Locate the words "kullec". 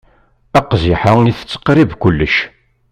2.01-2.35